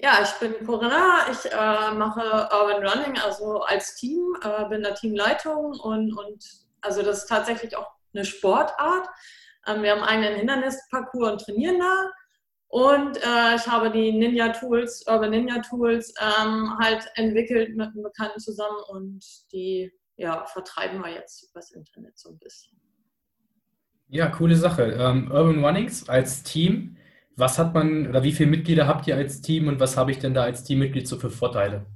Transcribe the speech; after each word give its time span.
Ja, 0.00 0.22
ich 0.22 0.30
bin 0.38 0.64
Corinna, 0.64 1.26
ich 1.30 1.50
äh, 1.50 1.92
mache 1.92 2.48
Urban 2.52 2.86
Running, 2.86 3.18
also 3.18 3.62
als 3.62 3.96
Team, 3.96 4.36
äh, 4.42 4.68
bin 4.68 4.84
da 4.84 4.92
Teamleitung 4.92 5.72
und, 5.80 6.16
und 6.16 6.44
also 6.80 7.02
das 7.02 7.18
ist 7.18 7.28
tatsächlich 7.28 7.76
auch 7.76 7.90
eine 8.14 8.24
Sportart. 8.24 9.08
Ähm, 9.66 9.82
wir 9.82 9.90
haben 9.90 10.02
einen 10.02 10.36
Hindernisparcours 10.36 11.32
und 11.32 11.40
trainieren 11.40 11.80
da. 11.80 12.10
Und 12.68 13.16
äh, 13.16 13.56
ich 13.56 13.66
habe 13.66 13.90
die 13.90 14.12
Ninja 14.12 14.50
Tools, 14.50 15.04
Urban 15.08 15.30
Ninja 15.30 15.60
Tools, 15.62 16.14
ähm, 16.20 16.78
halt 16.78 17.10
entwickelt 17.14 17.74
mit 17.76 17.88
einem 17.88 18.02
Bekannten 18.02 18.38
zusammen 18.38 18.78
und 18.90 19.24
die 19.52 19.90
ja, 20.16 20.44
vertreiben 20.46 21.00
wir 21.00 21.12
jetzt 21.12 21.50
übers 21.50 21.70
Internet 21.72 22.18
so 22.18 22.28
ein 22.28 22.38
bisschen. 22.38 22.78
Ja, 24.08 24.28
coole 24.28 24.56
Sache. 24.56 24.92
Ähm, 24.92 25.30
Urban 25.30 25.64
Runnings 25.64 26.08
als 26.08 26.42
Team 26.42 26.97
was 27.38 27.58
hat 27.58 27.74
man 27.74 28.08
oder 28.08 28.22
wie 28.22 28.32
viele 28.32 28.50
Mitglieder 28.50 28.86
habt 28.86 29.06
ihr 29.06 29.16
als 29.16 29.40
Team 29.40 29.68
und 29.68 29.80
was 29.80 29.96
habe 29.96 30.10
ich 30.10 30.18
denn 30.18 30.34
da 30.34 30.42
als 30.42 30.64
Teammitglied 30.64 31.06
so 31.06 31.18
für 31.18 31.30
Vorteile? 31.30 31.86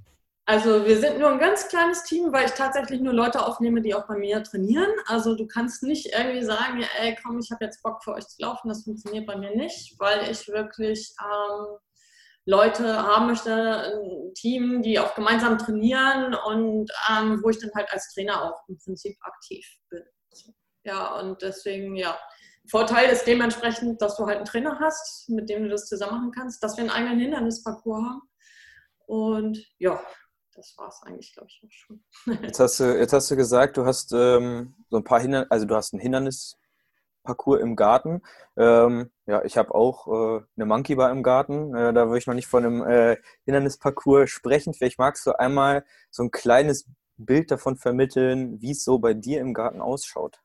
Also 0.45 0.85
wir 0.85 0.99
sind 0.99 1.19
nur 1.19 1.31
ein 1.31 1.39
ganz 1.39 1.69
kleines 1.69 2.03
Team, 2.05 2.33
weil 2.33 2.47
ich 2.47 2.53
tatsächlich 2.53 3.01
nur 3.01 3.13
Leute 3.13 3.47
aufnehme, 3.47 3.81
die 3.81 3.95
auch 3.95 4.07
bei 4.09 4.17
mir 4.17 4.43
trainieren. 4.43 4.91
Also 5.07 5.37
du 5.37 5.47
kannst 5.47 5.83
nicht 5.85 6.07
irgendwie 6.07 6.43
sagen, 6.43 6.85
ey 7.01 7.17
komm, 7.23 7.39
ich 7.39 7.51
habe 7.53 7.65
jetzt 7.65 7.83
Bock 7.83 8.03
für 8.03 8.15
euch 8.15 8.27
zu 8.27 8.43
laufen. 8.43 8.69
Das 8.69 8.85
funktioniert 8.85 9.27
bei 9.27 9.37
mir 9.37 9.55
nicht, 9.55 9.95
weil 9.99 10.31
ich 10.31 10.49
wirklich 10.49 11.15
ähm, 11.21 11.77
Leute 12.45 13.03
haben 13.03 13.27
möchte, 13.27 13.55
ein 13.55 14.35
Team, 14.35 14.83
die 14.83 14.99
auch 14.99 15.15
gemeinsam 15.15 15.59
trainieren 15.59 16.35
und 16.35 16.91
ähm, 17.09 17.41
wo 17.43 17.51
ich 17.51 17.61
dann 17.61 17.71
halt 17.75 17.93
als 17.93 18.13
Trainer 18.13 18.43
auch 18.43 18.69
im 18.69 18.79
Prinzip 18.79 19.17
aktiv 19.23 19.65
bin. 19.91 20.03
Ja, 20.85 21.21
und 21.21 21.41
deswegen, 21.43 21.95
ja, 21.95 22.19
Vorteil 22.73 23.11
ist 23.11 23.27
dementsprechend, 23.27 24.01
dass 24.01 24.17
du 24.17 24.25
halt 24.25 24.39
einen 24.39 24.47
Trainer 24.47 24.79
hast, 24.81 25.29
mit 25.29 25.51
dem 25.51 25.65
du 25.65 25.69
das 25.69 25.85
zusammen 25.85 26.17
machen 26.17 26.33
kannst, 26.33 26.63
dass 26.63 26.79
wir 26.79 26.85
einen 26.85 26.91
eigenen 26.91 27.19
Hindernisparcours 27.19 28.03
haben. 28.03 28.23
Und 29.07 29.63
ja, 29.77 30.03
das 30.55 30.75
war 30.79 30.89
es 30.89 31.03
eigentlich, 31.03 31.35
glaube 31.35 31.49
ich, 31.51 31.63
auch 31.63 31.71
schon. 31.71 32.03
Jetzt 32.43 32.61
hast 32.61 32.81
du, 32.81 32.99
jetzt 32.99 33.13
hast 33.13 33.31
du 33.31 33.37
gesagt, 33.37 33.77
du 33.77 33.85
hast 33.85 34.13
ähm, 34.15 34.75
so 34.89 34.97
ein 34.97 35.05
paar 35.05 35.21
Hindernis, 35.21 35.51
also 35.51 35.67
du 35.67 35.75
hast 35.75 35.93
einen 35.93 36.01
Hindernisparcours 36.01 37.61
im 37.61 37.77
Garten. 37.77 38.23
Ähm, 38.57 39.11
ja, 39.27 39.45
ich 39.45 39.59
habe 39.59 39.75
auch 39.75 40.07
äh, 40.07 40.43
eine 40.57 40.65
Monkey 40.65 40.95
Bar 40.95 41.11
im 41.11 41.23
Garten. 41.23 41.75
Äh, 41.75 41.93
da 41.93 42.07
würde 42.07 42.21
ich 42.21 42.27
noch 42.27 42.33
nicht 42.33 42.49
von 42.49 42.65
einem 42.65 42.83
äh, 42.87 43.19
Hindernisparcours 43.45 44.31
sprechen. 44.31 44.73
Vielleicht 44.73 44.99
magst 44.99 45.27
du 45.27 45.39
einmal 45.39 45.85
so 46.11 46.23
ein 46.23 46.31
kleines 46.31 46.89
Bild 47.19 47.51
davon 47.51 47.77
vermitteln, 47.77 48.63
wie 48.63 48.71
es 48.71 48.83
so 48.83 48.99
bei 48.99 49.13
dir 49.13 49.43
im 49.43 49.53
Garten 49.53 49.83
ausschaut. 49.83 50.41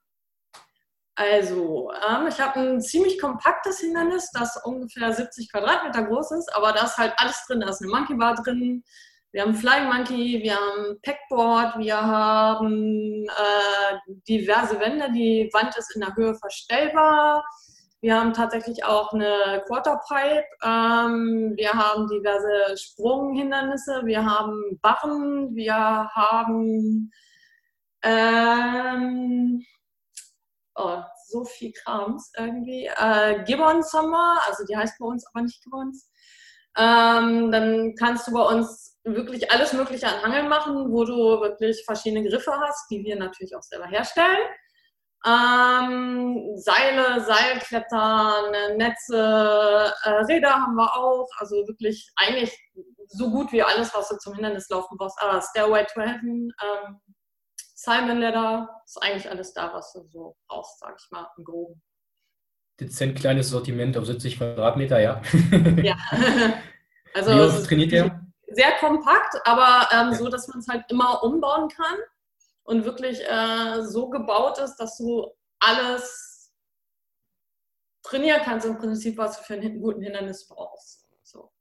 Also, 1.20 1.92
ähm, 2.08 2.28
ich 2.28 2.40
habe 2.40 2.60
ein 2.60 2.80
ziemlich 2.80 3.20
kompaktes 3.20 3.80
Hindernis, 3.80 4.30
das 4.32 4.64
ungefähr 4.64 5.12
70 5.12 5.52
Quadratmeter 5.52 6.04
groß 6.04 6.32
ist, 6.34 6.56
aber 6.56 6.74
da 6.74 6.86
ist 6.86 6.98
halt 6.98 7.14
alles 7.18 7.44
drin. 7.48 7.62
Da 7.62 7.70
ist 7.70 7.82
eine 7.82 7.92
Monkey 7.92 8.14
Bar 8.14 8.36
drin, 8.36 8.84
wir 9.32 9.42
haben 9.42 9.56
Flying 9.56 9.90
Monkey, 9.90 10.42
wir 10.42 10.56
haben 10.56 11.00
Packboard, 11.02 11.80
wir 11.80 12.00
haben 12.00 13.26
äh, 13.26 14.14
diverse 14.28 14.80
Wände. 14.80 15.12
Die 15.12 15.50
Wand 15.54 15.76
ist 15.76 15.94
in 15.96 16.02
der 16.02 16.16
Höhe 16.16 16.34
verstellbar. 16.36 17.44
Wir 18.00 18.20
haben 18.20 18.32
tatsächlich 18.32 18.86
auch 18.86 19.12
eine 19.12 19.64
Quarterpipe. 19.66 20.46
Ähm, 20.64 21.54
wir 21.58 21.74
haben 21.74 22.08
diverse 22.08 22.78
Sprunghindernisse. 22.78 24.04
Wir 24.06 24.24
haben 24.24 24.80
Barren. 24.82 25.56
Wir 25.56 25.76
haben 25.76 27.12
ähm, 28.04 29.66
oh, 30.78 31.02
so 31.28 31.44
viel 31.44 31.72
Krams 31.74 32.32
irgendwie. 32.38 32.86
Äh, 32.86 33.44
Gibbons 33.46 33.92
haben 33.94 34.10
wir, 34.10 34.42
also 34.48 34.64
die 34.66 34.78
heißt 34.78 34.98
bei 35.00 35.06
uns 35.06 35.26
aber 35.28 35.44
nicht 35.44 35.62
Gibbons. 35.64 36.10
Ähm, 36.78 37.52
dann 37.52 37.96
kannst 37.96 38.28
du 38.28 38.34
bei 38.34 38.44
uns 38.44 38.98
wirklich 39.04 39.52
alles 39.52 39.74
Mögliche 39.74 40.08
an 40.08 40.22
Hangeln 40.22 40.48
machen, 40.48 40.92
wo 40.92 41.04
du 41.06 41.42
wirklich 41.42 41.84
verschiedene 41.86 42.28
Griffe 42.28 42.52
hast, 42.52 42.90
die 42.92 43.04
wir 43.04 43.16
natürlich 43.16 43.56
auch 43.56 43.64
selber 43.64 43.88
herstellen. 43.88 44.38
Ähm, 45.26 46.54
Seile, 46.56 47.22
Seilklettern, 47.22 48.78
Netze, 48.78 49.92
äh, 50.04 50.10
Räder 50.10 50.54
haben 50.54 50.76
wir 50.76 50.96
auch. 50.96 51.28
Also 51.40 51.56
wirklich 51.68 52.12
eigentlich 52.16 52.56
so 53.08 53.32
gut 53.32 53.52
wie 53.52 53.64
alles, 53.64 53.94
was 53.96 54.10
du 54.10 54.18
zum 54.18 54.36
Hindernislaufen 54.36 54.98
brauchst. 54.98 55.20
Aber 55.22 55.42
Stairway 55.42 55.86
to 55.86 56.02
Heaven, 56.02 56.52
ähm, 56.64 57.02
Simon 57.80 58.18
Leather, 58.18 58.82
ist 58.86 58.98
eigentlich 59.04 59.30
alles 59.30 59.54
da, 59.54 59.72
was 59.72 59.94
du 59.94 60.04
so 60.10 60.36
brauchst, 60.48 60.80
sag 60.80 60.96
ich 61.00 61.12
mal, 61.12 61.30
im 61.38 61.44
Groben. 61.44 61.82
Dezent 62.80 63.20
kleines 63.20 63.52
Sortiment 63.52 63.96
auf 63.98 64.06
70 64.06 64.38
Quadratmeter, 64.38 65.00
ja. 65.00 65.22
ja. 65.84 65.96
Also 67.14 67.32
Wie 67.32 67.40
oft 67.40 67.66
trainiert 67.66 67.92
ihr? 67.92 68.22
Sehr 68.50 68.74
kompakt, 68.80 69.42
aber 69.44 69.90
ähm, 69.92 70.14
so, 70.14 70.30
dass 70.30 70.48
man 70.48 70.60
es 70.60 70.68
halt 70.68 70.86
immer 70.90 71.24
umbauen 71.24 71.68
kann 71.70 71.98
und 72.64 72.86
wirklich 72.86 73.22
äh, 73.28 73.82
so 73.82 74.10
gebaut 74.10 74.60
ist, 74.60 74.76
dass 74.78 74.98
du 74.98 75.28
alles 75.60 76.54
trainieren 78.04 78.42
kannst 78.44 78.68
im 78.68 78.78
Prinzip, 78.78 79.18
was 79.18 79.38
du 79.38 79.44
für 79.44 79.54
einen 79.56 79.82
guten 79.82 80.02
Hindernis 80.02 80.48
brauchst. 80.48 81.08
So. 81.24 81.52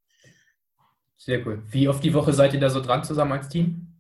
Sehr 1.17 1.47
cool. 1.47 1.63
Wie 1.69 1.89
oft 1.89 2.05
die 2.05 2.13
Woche 2.13 2.33
seid 2.33 2.53
ihr 2.53 2.61
da 2.61 2.69
so 2.69 2.81
dran 2.81 3.03
zusammen 3.03 3.33
als 3.33 3.49
Team? 3.49 3.96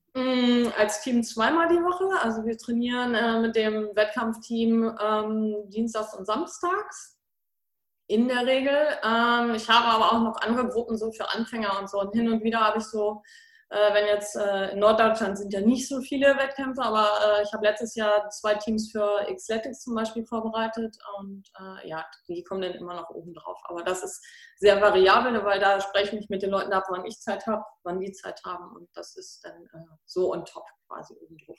Mm, 0.46 0.68
als 0.78 1.00
Team 1.02 1.22
zweimal 1.22 1.68
die 1.68 1.82
Woche. 1.82 2.04
Also 2.22 2.44
wir 2.44 2.56
trainieren 2.56 3.14
äh, 3.14 3.40
mit 3.40 3.56
dem 3.56 3.90
Wettkampfteam 3.94 4.96
ähm, 5.02 5.56
dienstags 5.68 6.14
und 6.14 6.26
samstags 6.26 7.18
in 8.06 8.28
der 8.28 8.46
Regel. 8.46 8.76
Ähm, 9.02 9.54
ich 9.54 9.68
habe 9.68 9.86
aber 9.86 10.12
auch 10.12 10.20
noch 10.22 10.40
andere 10.42 10.68
Gruppen 10.68 10.96
so 10.96 11.10
für 11.12 11.30
Anfänger 11.30 11.78
und 11.80 11.90
so. 11.90 12.00
Und 12.00 12.14
hin 12.14 12.30
und 12.30 12.42
wieder 12.44 12.60
habe 12.60 12.78
ich 12.78 12.84
so, 12.84 13.22
äh, 13.68 13.94
wenn 13.94 14.06
jetzt 14.06 14.36
äh, 14.36 14.70
in 14.70 14.78
Norddeutschland 14.78 15.36
sind 15.36 15.52
ja 15.52 15.60
nicht 15.60 15.88
so 15.88 16.00
viele 16.00 16.36
Wettkämpfe, 16.36 16.82
aber 16.82 17.08
äh, 17.24 17.42
ich 17.42 17.52
habe 17.52 17.64
letztes 17.64 17.96
Jahr 17.96 18.28
zwei 18.30 18.54
Teams 18.54 18.92
für 18.92 19.26
Xletics 19.34 19.80
zum 19.80 19.96
Beispiel 19.96 20.24
vorbereitet 20.24 20.96
und 21.18 21.48
äh, 21.58 21.88
ja, 21.88 22.06
die 22.28 22.44
kommen 22.44 22.62
dann 22.62 22.74
immer 22.74 22.94
noch 22.94 23.10
oben 23.10 23.34
drauf. 23.34 23.58
Aber 23.64 23.82
das 23.82 24.04
ist 24.04 24.24
sehr 24.56 24.80
variabel, 24.80 25.44
weil 25.44 25.58
da 25.58 25.80
spreche 25.80 26.06
ich 26.06 26.12
mich 26.12 26.28
mit 26.28 26.42
den 26.42 26.50
Leuten 26.50 26.72
ab, 26.72 26.84
wann 26.90 27.04
ich 27.06 27.18
Zeit 27.18 27.44
habe, 27.46 27.64
wann 27.82 27.98
die 27.98 28.12
Zeit 28.12 28.40
haben 28.44 28.76
und 28.76 28.88
das 28.94 29.16
ist 29.16 29.44
dann 29.44 29.64
äh, 29.72 29.86
so 30.04 30.32
on 30.32 30.44
top 30.44 30.66
quasi 30.86 31.14
oben 31.14 31.36
drauf. 31.44 31.58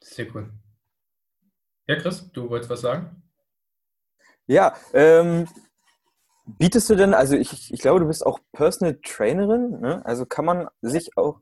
Sehr 0.00 0.26
cool. 0.34 0.52
Ja, 1.88 1.96
Chris, 1.96 2.30
du 2.32 2.48
wolltest 2.48 2.70
was 2.70 2.80
sagen? 2.80 3.22
Ja, 4.46 4.76
ähm, 4.92 5.48
bietest 6.58 6.88
du 6.90 6.94
denn, 6.94 7.14
also 7.14 7.36
ich, 7.36 7.72
ich 7.72 7.80
glaube, 7.80 8.00
du 8.00 8.06
bist 8.06 8.24
auch 8.24 8.40
Personal 8.52 8.98
Trainerin, 9.02 9.80
ne? 9.80 10.02
also 10.04 10.26
kann 10.26 10.44
man 10.44 10.68
sich 10.80 11.16
auch 11.16 11.40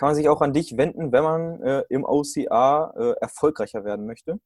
kann 0.00 0.08
man 0.08 0.14
sich 0.14 0.30
auch 0.30 0.40
an 0.40 0.54
dich 0.54 0.78
wenden, 0.78 1.12
wenn 1.12 1.22
man 1.22 1.62
äh, 1.62 1.84
im 1.90 2.04
OCR 2.04 2.94
äh, 2.96 3.10
erfolgreicher 3.20 3.84
werden 3.84 4.06
möchte? 4.06 4.40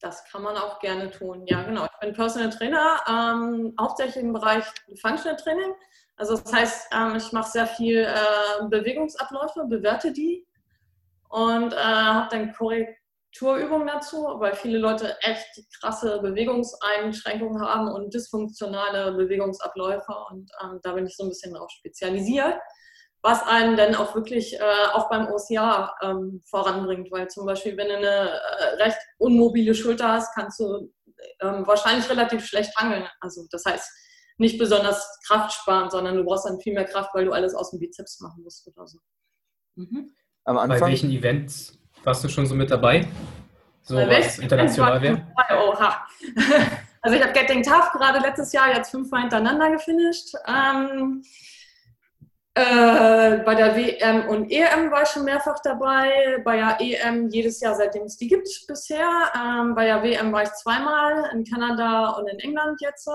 Das 0.00 0.24
kann 0.30 0.42
man 0.42 0.56
auch 0.56 0.78
gerne 0.78 1.10
tun. 1.10 1.42
Ja, 1.46 1.64
genau. 1.64 1.84
Ich 1.86 1.98
bin 1.98 2.12
Personal 2.12 2.50
Trainer, 2.50 3.00
ähm, 3.08 3.74
hauptsächlich 3.80 4.22
im 4.22 4.32
Bereich 4.32 4.64
Functional 5.02 5.36
Training. 5.36 5.74
Also 6.16 6.36
das 6.36 6.52
heißt, 6.52 6.94
ähm, 6.94 7.16
ich 7.16 7.32
mache 7.32 7.50
sehr 7.50 7.66
viel 7.66 8.04
äh, 8.04 8.68
Bewegungsabläufe, 8.68 9.64
bewerte 9.64 10.12
die 10.12 10.46
und 11.28 11.72
äh, 11.72 11.76
habe 11.76 12.28
dann 12.30 12.52
Korrekturübungen 13.38 13.86
dazu, 13.86 14.16
weil 14.38 14.54
viele 14.54 14.78
Leute 14.78 15.16
echt 15.20 15.46
krasse 15.80 16.20
Bewegungseinschränkungen 16.20 17.60
haben 17.60 17.88
und 17.88 18.12
dysfunktionale 18.12 19.12
Bewegungsabläufe 19.12 20.12
und 20.30 20.50
ähm, 20.62 20.80
da 20.82 20.92
bin 20.92 21.06
ich 21.06 21.16
so 21.16 21.24
ein 21.24 21.28
bisschen 21.28 21.52
darauf 21.52 21.70
spezialisiert 21.70 22.56
was 23.22 23.42
einen 23.42 23.76
dann 23.76 23.94
auch 23.94 24.14
wirklich 24.14 24.54
äh, 24.54 24.86
auch 24.92 25.08
beim 25.10 25.26
OCR 25.26 25.92
ähm, 26.02 26.42
voranbringt. 26.48 27.10
Weil 27.10 27.28
zum 27.28 27.46
Beispiel, 27.46 27.76
wenn 27.76 27.88
du 27.88 27.96
eine 27.96 28.30
äh, 28.30 28.82
recht 28.82 28.98
unmobile 29.18 29.74
Schulter 29.74 30.12
hast, 30.12 30.34
kannst 30.34 30.60
du 30.60 30.92
ähm, 31.40 31.66
wahrscheinlich 31.66 32.08
relativ 32.08 32.46
schlecht 32.46 32.76
hangeln. 32.76 33.08
Also 33.20 33.46
das 33.50 33.64
heißt, 33.64 33.90
nicht 34.38 34.58
besonders 34.58 35.18
kraftsparend, 35.26 35.90
sondern 35.90 36.16
du 36.16 36.24
brauchst 36.24 36.46
dann 36.46 36.60
viel 36.60 36.74
mehr 36.74 36.84
Kraft, 36.84 37.10
weil 37.12 37.24
du 37.24 37.32
alles 37.32 37.54
aus 37.54 37.70
dem 37.70 37.80
Bizeps 37.80 38.20
machen 38.20 38.42
musst 38.44 38.66
oder 38.68 38.86
so. 38.86 38.98
Mhm. 39.74 40.14
Am 40.44 40.56
Anfang, 40.56 40.80
Bei 40.80 40.86
welchen 40.86 41.10
Events 41.10 41.78
warst 42.08 42.24
du 42.24 42.28
schon 42.28 42.46
so 42.46 42.54
mit 42.54 42.70
dabei? 42.70 43.06
So 43.82 43.96
was 43.96 44.38
international 44.38 45.00
wäre? 45.02 45.26
Oha. 45.50 46.06
Also 47.00 47.16
ich 47.16 47.22
habe 47.22 47.32
Getting 47.32 47.62
Tough 47.62 47.92
gerade 47.92 48.18
letztes 48.18 48.52
Jahr 48.52 48.74
jetzt 48.74 48.90
fünfmal 48.90 49.20
hintereinander 49.20 49.70
gefinisht. 49.70 50.34
Ähm, 50.48 51.22
äh, 52.54 53.38
bei 53.44 53.54
der 53.54 53.76
WM 53.76 54.28
und 54.28 54.50
EM 54.50 54.90
war 54.90 55.04
ich 55.04 55.08
schon 55.08 55.24
mehrfach 55.24 55.60
dabei. 55.62 56.42
Bei 56.44 56.56
der 56.56 56.80
EM 56.80 57.28
jedes 57.28 57.60
Jahr, 57.60 57.76
seitdem 57.76 58.02
es 58.02 58.16
die 58.16 58.26
gibt 58.26 58.48
bisher. 58.66 59.08
Ähm, 59.32 59.76
bei 59.76 59.84
der 59.84 60.02
WM 60.02 60.32
war 60.32 60.42
ich 60.42 60.52
zweimal 60.54 61.30
in 61.32 61.44
Kanada 61.44 62.10
und 62.18 62.28
in 62.28 62.40
England 62.40 62.80
jetzt. 62.80 63.08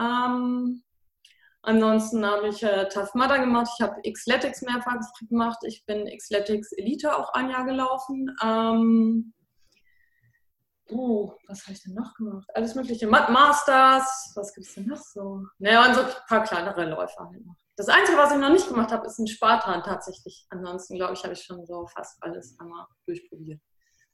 Ähm, 0.00 0.82
ansonsten 1.62 2.24
habe 2.26 2.48
ich 2.48 2.62
äh, 2.62 2.88
Tough 2.88 3.14
Mudder 3.14 3.38
gemacht. 3.38 3.68
Ich 3.76 3.82
habe 3.82 4.00
Xletics 4.02 4.62
mehrfach 4.62 4.96
gemacht. 5.28 5.58
Ich 5.66 5.84
bin 5.86 6.06
Xletics 6.06 6.72
Elite 6.72 7.16
auch 7.16 7.32
ein 7.34 7.50
Jahr 7.50 7.64
gelaufen. 7.64 8.34
Ähm, 8.42 9.32
Oh, 10.92 11.32
was 11.46 11.62
habe 11.62 11.72
ich 11.74 11.82
denn 11.84 11.94
noch 11.94 12.12
gemacht? 12.14 12.48
Alles 12.52 12.74
mögliche. 12.74 13.06
Masters, 13.06 14.32
was 14.34 14.52
gibt 14.52 14.66
es 14.66 14.74
denn 14.74 14.86
noch 14.86 14.96
so? 14.96 15.44
Naja, 15.58 15.86
und 15.86 15.94
so 15.94 16.00
ein 16.00 16.08
paar 16.26 16.42
kleinere 16.42 16.84
Läufer 16.84 17.28
halt 17.32 17.46
noch. 17.46 17.54
Das 17.76 17.88
Einzige, 17.88 18.18
was 18.18 18.32
ich 18.32 18.38
noch 18.38 18.50
nicht 18.50 18.66
gemacht 18.66 18.90
habe, 18.90 19.06
ist 19.06 19.18
ein 19.20 19.28
Spartan 19.28 19.84
tatsächlich. 19.84 20.46
Ansonsten, 20.50 20.96
glaube 20.96 21.12
ich, 21.14 21.22
habe 21.22 21.34
ich 21.34 21.42
schon 21.44 21.64
so 21.64 21.86
fast 21.86 22.20
alles 22.22 22.56
einmal 22.58 22.86
durchprobiert. 23.06 23.60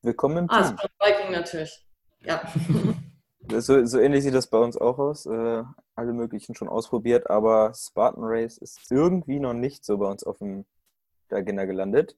Willkommen 0.03 0.37
im 0.37 0.51
Ah, 0.51 0.65
Team. 0.71 0.77
Viking 1.01 1.33
natürlich. 1.33 1.83
Ja. 2.21 2.43
So, 3.49 3.85
so 3.85 3.99
ähnlich 4.01 4.25
sieht 4.25 4.35
das 4.35 4.49
bei 4.49 4.59
uns 4.59 4.77
auch 4.77 4.99
aus. 4.99 5.27
Äh, 5.27 5.63
alle 5.95 6.13
möglichen 6.13 6.55
schon 6.55 6.69
ausprobiert, 6.69 7.31
aber 7.31 7.73
Spartan 7.75 8.25
Race 8.25 8.59
ist 8.59 8.91
irgendwie 8.91 9.39
noch 9.41 9.55
nicht 9.55 9.85
so 9.85 9.99
bei 9.99 10.07
uns 10.07 10.25
auf 10.25 10.39
dem, 10.39 10.67
der 11.31 11.39
Agenda 11.39 11.65
gelandet. 11.65 12.17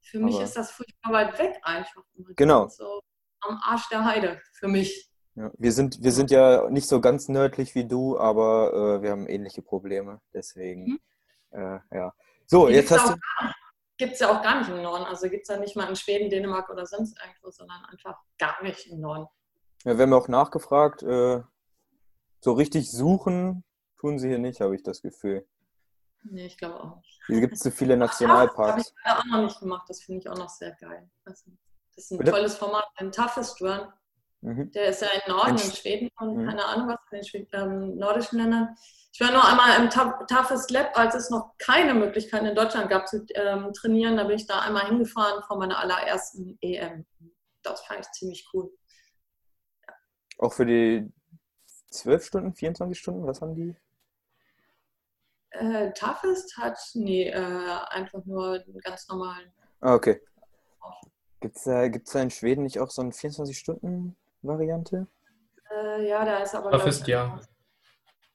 Für 0.00 0.18
mich 0.20 0.34
Aber- 0.36 0.44
ist 0.44 0.56
das 0.56 0.70
furchtbar 0.70 1.12
weit 1.12 1.38
weg 1.38 1.58
einfach. 1.62 2.02
Genau. 2.36 2.68
So 2.68 3.00
am 3.40 3.58
Arsch 3.62 3.88
der 3.88 4.04
Heide. 4.04 4.40
Für 4.52 4.68
mich. 4.68 5.10
Ja, 5.34 5.50
wir, 5.58 5.72
sind, 5.72 6.02
wir 6.02 6.12
sind 6.12 6.30
ja 6.30 6.70
nicht 6.70 6.86
so 6.88 7.00
ganz 7.00 7.28
nördlich 7.28 7.74
wie 7.74 7.86
du, 7.86 8.18
aber 8.18 8.98
äh, 8.98 9.02
wir 9.02 9.10
haben 9.10 9.26
ähnliche 9.28 9.62
Probleme. 9.62 10.20
Deswegen, 10.32 10.98
äh, 11.50 11.78
ja. 11.90 12.12
So, 12.46 12.68
Die 12.68 12.74
jetzt 12.74 12.90
hast 12.92 13.10
du. 13.10 13.16
Gibt 13.96 14.14
es 14.14 14.20
ja 14.20 14.36
auch 14.36 14.42
gar 14.42 14.58
nicht 14.58 14.68
im 14.70 14.82
Norden. 14.82 15.04
Also 15.04 15.28
gibt 15.28 15.42
es 15.42 15.48
ja 15.48 15.56
nicht 15.60 15.76
mal 15.76 15.88
in 15.88 15.96
Schweden, 15.96 16.28
Dänemark 16.30 16.68
oder 16.70 16.84
sonst 16.86 17.16
irgendwo, 17.20 17.50
sondern 17.50 17.84
einfach 17.86 18.18
gar 18.38 18.62
nicht 18.62 18.86
im 18.86 19.00
Norden. 19.00 19.26
Ja, 19.84 19.96
wir 19.98 20.02
haben 20.04 20.12
auch 20.14 20.28
nachgefragt. 20.28 21.02
Äh, 21.02 21.42
so 22.40 22.52
richtig 22.52 22.90
suchen 22.90 23.64
tun 23.98 24.18
sie 24.18 24.28
hier 24.28 24.38
nicht, 24.38 24.60
habe 24.60 24.74
ich 24.74 24.82
das 24.82 25.02
Gefühl. 25.02 25.46
Nee, 26.24 26.46
ich 26.46 26.56
glaube 26.58 26.82
auch 26.82 26.96
nicht. 26.96 27.20
Hier 27.26 27.40
gibt 27.40 27.54
es 27.54 27.60
zu 27.60 27.70
viele 27.70 27.94
Habe 27.94 28.04
ich 28.04 28.10
Nationalparks. 28.10 28.94
leider 29.04 29.18
auch 29.20 29.24
noch 29.26 29.42
nicht 29.44 29.60
gemacht. 29.60 29.84
Das 29.88 30.02
finde 30.02 30.20
ich 30.20 30.28
auch 30.28 30.36
noch 30.38 30.48
sehr 30.48 30.72
geil. 30.80 31.08
Also, 31.24 31.50
das 31.94 32.04
ist 32.04 32.10
ein 32.12 32.18
Bitte? 32.18 32.30
tolles 32.32 32.56
Format. 32.56 32.86
Ein 32.96 33.12
Toughest 33.12 33.60
Run. 33.62 33.88
Mhm. 34.40 34.70
Der 34.72 34.88
ist 34.88 35.00
ja 35.00 35.08
im 35.08 35.32
Norden, 35.32 35.50
In 35.50 35.56
in 35.56 35.70
Sch- 35.70 35.76
Schweden 35.80 36.10
und 36.20 36.36
Mhm. 36.36 36.46
keine 36.48 36.64
Ahnung 36.66 36.88
was, 36.88 36.98
in 37.10 37.18
den 37.18 37.24
Schwed 37.24 37.48
ähm, 37.52 37.96
nordischen 37.96 38.38
Ländern. 38.38 38.76
Ich 39.12 39.20
war 39.20 39.30
nur 39.30 39.46
einmal 39.46 39.78
im 39.80 39.88
Tough- 39.90 40.26
Toughest 40.26 40.70
Lab, 40.70 40.98
als 40.98 41.14
es 41.14 41.30
noch 41.30 41.52
keine 41.58 41.94
Möglichkeit 41.94 42.42
in 42.42 42.54
Deutschland 42.54 42.90
gab 42.90 43.06
zu 43.08 43.24
ähm, 43.34 43.72
trainieren. 43.72 44.16
Da 44.16 44.24
bin 44.24 44.36
ich 44.36 44.46
da 44.46 44.60
einmal 44.60 44.86
hingefahren 44.86 45.42
von 45.44 45.58
meiner 45.58 45.78
allerersten 45.78 46.58
EM. 46.60 47.06
Das 47.62 47.80
fand 47.84 48.00
ich 48.00 48.10
ziemlich 48.12 48.46
cool. 48.52 48.70
Auch 50.44 50.52
für 50.52 50.66
die 50.66 51.10
12 51.90 52.26
Stunden, 52.26 52.52
24 52.52 52.98
Stunden, 52.98 53.26
was 53.26 53.40
haben 53.40 53.54
die? 53.54 53.74
Äh, 55.52 55.90
Toughest 55.94 56.58
hat, 56.58 56.76
nee, 56.92 57.30
äh, 57.30 57.78
einfach 57.88 58.22
nur 58.26 58.52
einen 58.52 58.78
ganz 58.80 59.08
normalen. 59.08 59.50
Ah, 59.80 59.94
okay. 59.94 60.20
Gibt 61.40 61.56
es 61.56 61.62
da, 61.64 61.88
gibt's 61.88 62.12
da 62.12 62.20
in 62.20 62.30
Schweden 62.30 62.64
nicht 62.64 62.78
auch 62.78 62.90
so 62.90 63.00
eine 63.00 63.12
24-Stunden-Variante? 63.12 65.06
Äh, 65.70 66.08
ja, 66.08 66.22
da 66.26 66.40
ist 66.40 66.54
aber. 66.54 66.72
Toughest, 66.72 67.06
ja. 67.06 67.40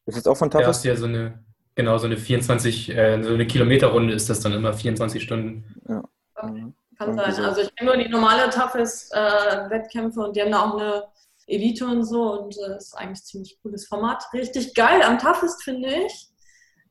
Ist 0.07 0.17
das 0.17 0.25
auch 0.25 0.38
von 0.38 0.50
Toughest? 0.50 0.69
hast 0.69 0.83
du 0.83 0.89
ja 0.89 0.95
so 0.95 1.06
eine, 1.06 1.44
genau, 1.75 2.00
so 2.00 2.07
eine 2.07 2.17
24, 2.17 2.89
äh, 2.89 3.21
so 3.21 3.35
eine 3.35 3.45
Kilometerrunde 3.45 4.15
ist 4.15 4.27
das 4.31 4.39
dann 4.39 4.53
immer 4.53 4.73
24 4.73 5.21
Stunden. 5.21 5.75
Mhm. 5.83 6.73
Kann 6.97 7.09
Irgendwie 7.09 7.31
sein. 7.31 7.33
so. 7.35 7.44
Also 7.44 7.61
ich 7.61 7.75
kenne 7.75 7.91
nur 7.91 8.03
die 8.03 8.09
normale 8.09 8.50
Toughest-Wettkämpfe 8.50 10.21
und 10.21 10.35
die 10.35 10.41
haben 10.41 10.51
da 10.51 10.63
auch 10.63 10.73
eine 10.79 11.03
Elite 11.50 11.86
und 11.86 12.04
so 12.06 12.34
und 12.34 12.57
äh, 12.57 12.78
ist 12.78 12.96
eigentlich 12.98 13.19
ein 13.19 13.25
ziemlich 13.25 13.60
cooles 13.62 13.88
Format. 13.88 14.24
Richtig 14.34 14.74
geil 14.74 15.01
am 15.01 15.18
Toughest 15.18 15.63
finde 15.63 15.94
ich, 16.06 16.28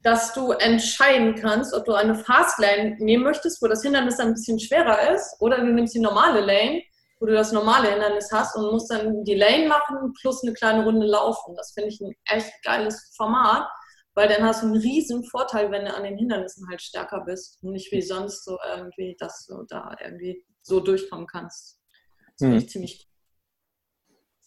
dass 0.03 0.33
du 0.33 0.53
entscheiden 0.53 1.35
kannst, 1.35 1.75
ob 1.75 1.85
du 1.85 1.93
eine 1.93 2.15
Fastlane 2.15 2.97
nehmen 2.99 3.25
möchtest, 3.25 3.61
wo 3.63 3.67
das 3.67 3.83
Hindernis 3.83 4.17
dann 4.17 4.29
ein 4.29 4.35
bisschen 4.35 4.61
schwerer 4.61 5.13
ist, 5.15 5.37
oder 5.41 5.59
du 5.59 5.67
nimmst 5.73 5.95
die 5.95 6.01
normale 6.01 6.41
Lane, 6.41 6.83
wo 7.21 7.27
du 7.27 7.33
das 7.33 7.51
normale 7.53 7.91
Hindernis 7.91 8.31
hast 8.33 8.57
und 8.57 8.71
musst 8.71 8.91
dann 8.91 9.25
die 9.25 9.35
Lane 9.35 9.67
machen 9.69 10.13
plus 10.21 10.43
eine 10.45 10.53
kleine 10.53 10.85
Runde 10.85 11.07
laufen. 11.07 11.55
Das 11.57 11.73
finde 11.73 11.89
ich 11.91 12.01
ein 12.01 12.15
echt 12.27 12.53
geiles 12.63 13.13
Format, 13.17 13.69
weil 14.15 14.29
dann 14.29 14.45
hast 14.45 14.63
du 14.63 14.67
einen 14.67 14.77
riesen 14.77 15.25
Vorteil, 15.25 15.71
wenn 15.73 15.85
du 15.85 15.95
an 15.95 16.05
den 16.05 16.17
Hindernissen 16.17 16.69
halt 16.69 16.81
stärker 16.81 17.23
bist 17.25 17.59
und 17.63 17.73
nicht 17.73 17.91
wie 17.93 18.03
sonst 18.03 18.45
so 18.45 18.57
irgendwie, 18.73 19.17
dass 19.19 19.47
du 19.47 19.65
da 19.69 19.97
irgendwie 20.01 20.45
so 20.63 20.79
durchkommen 20.81 21.27
kannst. 21.27 21.81
Das 22.27 22.35
finde 22.39 22.57
Hm. 22.57 22.63
ich 22.63 22.69
ziemlich 22.71 23.08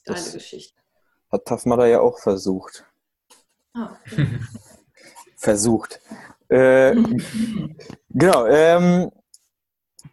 geile 0.06 0.18
Das- 0.20 0.34
Geschichte. 0.34 0.80
Hat 1.32 1.66
Mudder 1.66 1.86
ja 1.88 2.02
auch 2.02 2.20
versucht. 2.20 2.86
Ah, 3.74 3.96
okay. 4.06 4.28
Versucht. 5.38 6.02
Äh, 6.50 6.94
genau. 8.10 8.46
Ähm, 8.48 9.12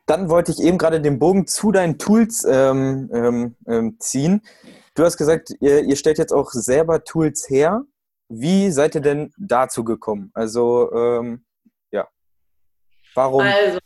dann 0.07 0.31
wollte 0.31 0.53
ich 0.53 0.61
eben 0.61 0.79
gerade 0.79 1.01
den 1.01 1.19
Bogen 1.19 1.47
zu 1.47 1.73
deinen 1.73 1.99
Tools 1.99 2.45
ähm, 2.49 3.11
ähm, 3.13 3.57
ähm, 3.67 3.97
ziehen. 3.99 4.43
Du 4.95 5.05
hast 5.05 5.17
gesagt, 5.17 5.51
ihr, 5.61 5.83
ihr 5.85 5.97
stellt 5.97 6.19
jetzt 6.19 6.33
auch 6.33 6.51
selber 6.53 7.03
Tools 7.05 7.49
her. 7.51 7.83
Wie 8.29 8.71
seid 8.71 8.95
ihr 8.95 9.01
denn 9.01 9.33
dazu 9.39 9.85
gekommen? 9.85 10.31
Also, 10.35 10.93
ähm, 10.93 11.45
ja. 11.91 12.09
Warum? 13.15 13.41
Also, 13.43 13.79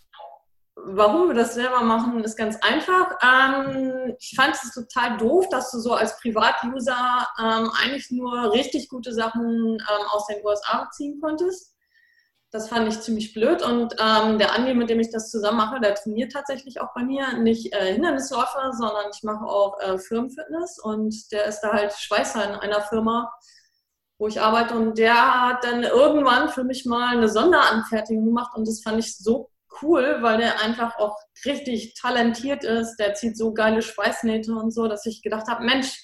warum 0.85 1.29
wir 1.29 1.35
das 1.35 1.55
selber 1.55 1.83
machen, 1.83 2.23
ist 2.25 2.37
ganz 2.37 2.57
einfach. 2.63 3.17
Ähm, 3.23 4.15
ich 4.19 4.35
fand 4.37 4.55
es 4.55 4.73
total 4.73 5.17
doof, 5.17 5.49
dass 5.51 5.71
du 5.71 5.79
so 5.79 5.95
als 5.95 6.19
Privatuser 6.19 7.29
ähm, 7.39 7.71
eigentlich 7.83 8.11
nur 8.11 8.53
richtig 8.53 8.89
gute 8.89 9.13
Sachen 9.13 9.45
ähm, 9.45 10.07
aus 10.11 10.27
den 10.27 10.45
USA 10.45 10.85
beziehen 10.85 11.21
konntest. 11.21 11.75
Das 12.51 12.69
fand 12.69 12.87
ich 12.89 13.01
ziemlich 13.01 13.33
blöd. 13.33 13.63
Und 13.63 13.97
ähm, 13.99 14.39
der 14.39 14.53
Andi, 14.55 14.75
mit 14.75 14.91
dem 14.91 15.01
ich 15.01 15.11
das 15.11 15.31
zusammen 15.31 15.57
mache, 15.57 15.81
der 15.81 15.95
trainiert 15.95 16.33
tatsächlich 16.33 16.81
auch 16.81 16.93
bei 16.95 17.03
mir. 17.03 17.39
Nicht 17.39 17.73
äh, 17.73 17.95
Hindernisläufer, 17.95 18.73
sondern 18.73 19.07
ich 19.15 19.23
mache 19.23 19.45
auch 19.47 19.81
äh, 19.81 19.99
Firmenfitness. 19.99 20.79
Und 20.79 21.33
der 21.33 21.47
ist 21.47 21.61
da 21.61 21.73
halt 21.73 21.93
Schweißer 21.95 22.45
in 22.45 22.55
einer 22.57 22.83
Firma, 22.83 23.33
wo 24.19 24.27
ich 24.27 24.41
arbeite. 24.41 24.75
Und 24.75 24.99
der 24.99 25.49
hat 25.49 25.65
dann 25.65 25.83
irgendwann 25.83 26.51
für 26.51 26.65
mich 26.65 26.85
mal 26.85 27.17
eine 27.17 27.29
Sonderanfertigung 27.29 28.27
gemacht. 28.27 28.55
Und 28.55 28.69
das 28.69 28.83
fand 28.83 28.99
ich 28.99 29.17
so 29.17 29.52
cool, 29.81 30.19
weil 30.21 30.39
der 30.39 30.61
einfach 30.61 30.99
auch 30.99 31.17
richtig 31.45 31.95
talentiert 31.95 32.65
ist. 32.65 32.97
Der 32.97 33.15
zieht 33.15 33.37
so 33.37 33.55
geile 33.55 33.83
Schweißnähte 33.83 34.53
und 34.53 34.73
so, 34.73 34.89
dass 34.89 35.07
ich 35.07 35.23
gedacht 35.23 35.49
habe, 35.49 35.65
Mensch, 35.65 35.99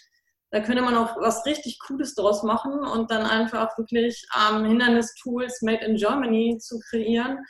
da 0.50 0.60
könnte 0.60 0.82
man 0.82 0.96
auch 0.96 1.16
was 1.18 1.44
richtig 1.44 1.78
Cooles 1.80 2.14
draus 2.14 2.42
machen 2.42 2.80
und 2.80 3.10
dann 3.10 3.22
einfach 3.26 3.76
wirklich 3.76 4.26
ähm, 4.34 4.64
Hindernis-Tools 4.64 5.60
made 5.62 5.84
in 5.84 5.96
Germany 5.96 6.56
zu 6.58 6.80
kreieren. 6.88 7.44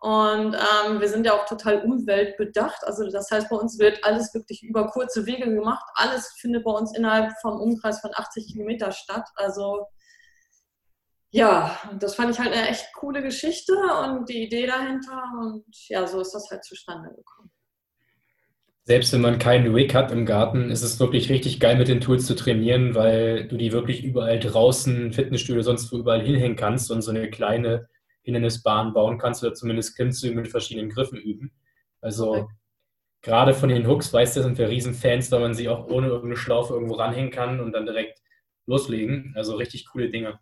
Und 0.00 0.54
ähm, 0.54 1.00
wir 1.00 1.08
sind 1.08 1.26
ja 1.26 1.34
auch 1.34 1.44
total 1.44 1.82
umweltbedacht. 1.82 2.82
Also 2.84 3.08
das 3.08 3.30
heißt, 3.30 3.48
bei 3.48 3.56
uns 3.56 3.78
wird 3.78 4.02
alles 4.02 4.34
wirklich 4.34 4.62
über 4.62 4.88
kurze 4.88 5.26
Wege 5.26 5.44
gemacht. 5.44 5.84
Alles 5.94 6.34
findet 6.40 6.64
bei 6.64 6.72
uns 6.72 6.96
innerhalb 6.96 7.32
vom 7.40 7.60
Umkreis 7.60 8.00
von 8.00 8.10
80 8.12 8.52
Kilometer 8.52 8.90
statt. 8.90 9.28
Also 9.36 9.86
ja, 11.32 11.78
und 11.90 12.02
das 12.02 12.14
fand 12.14 12.30
ich 12.30 12.38
halt 12.38 12.52
eine 12.52 12.68
echt 12.68 12.92
coole 12.94 13.22
Geschichte 13.22 13.72
und 14.04 14.28
die 14.28 14.44
Idee 14.44 14.66
dahinter. 14.66 15.22
Und 15.40 15.64
ja, 15.88 16.06
so 16.06 16.20
ist 16.20 16.32
das 16.32 16.50
halt 16.50 16.62
zustande 16.62 17.08
gekommen. 17.08 17.50
Selbst 18.84 19.12
wenn 19.14 19.22
man 19.22 19.38
keinen 19.38 19.74
Rig 19.74 19.94
hat 19.94 20.12
im 20.12 20.26
Garten, 20.26 20.70
ist 20.70 20.82
es 20.82 21.00
wirklich 21.00 21.30
richtig 21.30 21.58
geil, 21.58 21.78
mit 21.78 21.88
den 21.88 22.02
Tools 22.02 22.26
zu 22.26 22.34
trainieren, 22.34 22.94
weil 22.94 23.48
du 23.48 23.56
die 23.56 23.72
wirklich 23.72 24.04
überall 24.04 24.40
draußen, 24.40 25.12
Fitnessstudio, 25.12 25.62
sonst 25.62 25.90
wo 25.90 25.96
überall 25.96 26.20
hinhängen 26.20 26.56
kannst 26.56 26.90
und 26.90 27.00
so 27.00 27.10
eine 27.10 27.30
kleine 27.30 27.88
Hindernisbahn 28.22 28.92
bauen 28.92 29.18
kannst 29.18 29.42
oder 29.42 29.54
zumindest 29.54 29.96
Klimmzüge 29.96 30.34
mit 30.34 30.48
verschiedenen 30.48 30.90
Griffen 30.90 31.18
üben. 31.18 31.52
Also 32.02 32.50
gerade 33.22 33.54
von 33.54 33.70
den 33.70 33.86
Hooks, 33.86 34.12
weißt 34.12 34.36
du, 34.36 34.42
sind 34.42 34.58
wir 34.58 34.68
Riesenfans, 34.68 35.30
weil 35.32 35.40
man 35.40 35.54
sie 35.54 35.70
auch 35.70 35.86
ohne 35.86 36.08
irgendeine 36.08 36.36
Schlaufe 36.36 36.74
irgendwo 36.74 36.94
ranhängen 36.94 37.30
kann 37.30 37.60
und 37.60 37.72
dann 37.72 37.86
direkt 37.86 38.20
loslegen. 38.66 39.32
Also 39.34 39.54
richtig 39.54 39.86
coole 39.86 40.10
Dinge. 40.10 40.38